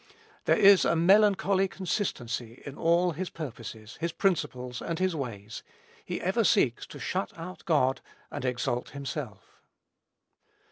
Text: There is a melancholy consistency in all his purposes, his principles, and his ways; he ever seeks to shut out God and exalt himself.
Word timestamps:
There 0.45 0.57
is 0.57 0.83
a 0.83 0.95
melancholy 0.95 1.67
consistency 1.67 2.63
in 2.65 2.73
all 2.75 3.11
his 3.11 3.29
purposes, 3.29 3.97
his 3.99 4.11
principles, 4.11 4.81
and 4.81 4.97
his 4.97 5.15
ways; 5.15 5.61
he 6.03 6.19
ever 6.21 6.43
seeks 6.43 6.87
to 6.87 6.97
shut 6.97 7.31
out 7.37 7.63
God 7.65 8.01
and 8.31 8.43
exalt 8.43 8.89
himself. 8.97 9.61